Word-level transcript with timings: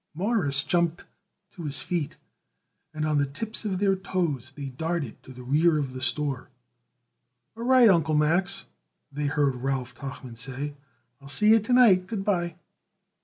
Morris 0.15 0.63
jumped 0.63 1.03
to 1.51 1.61
his 1.63 1.79
feet, 1.79 2.17
and 2.91 3.05
on 3.05 3.19
the 3.19 3.25
tips 3.27 3.65
of 3.65 3.77
their 3.77 3.95
toes 3.95 4.51
they 4.55 4.65
darted 4.69 5.21
to 5.21 5.31
the 5.31 5.43
rear 5.43 5.77
of 5.77 5.93
the 5.93 6.01
store. 6.01 6.49
"All 7.55 7.61
right, 7.65 7.87
Uncle 7.87 8.15
Max," 8.15 8.65
they 9.11 9.27
heard 9.27 9.53
Ralph 9.53 9.93
Tuchman 9.93 10.37
say. 10.39 10.73
"I'll 11.21 11.29
see 11.29 11.49
you 11.51 11.59
to 11.59 11.73
night. 11.73 12.07
Good 12.07 12.25
by." 12.25 12.55